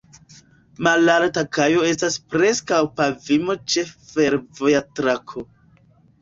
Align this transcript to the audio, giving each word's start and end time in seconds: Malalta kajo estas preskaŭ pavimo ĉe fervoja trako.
Malalta 0.85 1.43
kajo 1.57 1.83
estas 1.89 2.17
preskaŭ 2.35 2.79
pavimo 3.01 3.57
ĉe 3.75 3.85
fervoja 4.15 4.83
trako. 5.01 5.47